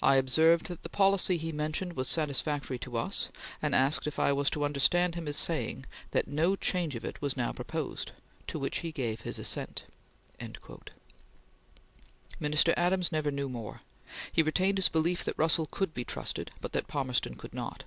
I 0.00 0.14
observed 0.18 0.66
that 0.66 0.84
the 0.84 0.88
policy 0.88 1.36
he 1.36 1.50
mentioned 1.50 1.94
was 1.94 2.06
satisfactory 2.06 2.78
to 2.78 2.96
us, 2.96 3.32
and 3.60 3.74
asked 3.74 4.06
if 4.06 4.16
I 4.20 4.32
was 4.32 4.50
to 4.50 4.62
understand 4.64 5.16
him 5.16 5.26
as 5.26 5.36
saying 5.36 5.84
that 6.12 6.28
no 6.28 6.54
change 6.54 6.94
of 6.94 7.04
it 7.04 7.20
was 7.20 7.36
now 7.36 7.50
proposed. 7.52 8.12
To 8.46 8.58
which 8.60 8.78
he 8.86 8.92
gave 8.92 9.22
his 9.22 9.36
assent.... 9.36 9.82
Minister 12.38 12.72
Adams 12.76 13.10
never 13.10 13.32
knew 13.32 13.48
more. 13.48 13.80
He 14.30 14.44
retained 14.44 14.78
his 14.78 14.88
belief 14.88 15.24
that 15.24 15.36
Russell 15.36 15.66
could 15.68 15.92
be 15.92 16.04
trusted, 16.04 16.52
but 16.60 16.70
that 16.70 16.86
Palmerston 16.86 17.34
could 17.34 17.52
not. 17.52 17.82